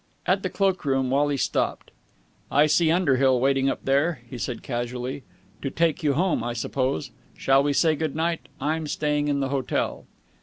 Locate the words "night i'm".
8.15-8.87